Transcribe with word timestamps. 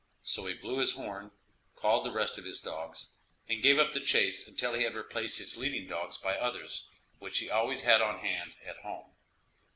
So 0.23 0.47
he 0.47 0.55
blew 0.55 0.79
his 0.79 0.93
horn, 0.93 1.29
called 1.75 2.03
the 2.03 2.11
rest 2.11 2.39
of 2.39 2.43
his 2.43 2.59
dogs, 2.59 3.09
and 3.47 3.61
gave 3.61 3.77
up 3.77 3.93
the 3.93 3.99
chase 3.99 4.47
until 4.47 4.73
he 4.73 4.81
had 4.81 4.95
replaced 4.95 5.37
his 5.37 5.57
leading 5.57 5.87
dogs 5.87 6.17
by 6.17 6.35
others, 6.37 6.87
which 7.19 7.37
he 7.37 7.51
always 7.51 7.83
had 7.83 8.01
on 8.01 8.17
hand 8.17 8.55
at 8.65 8.77
home. 8.77 9.11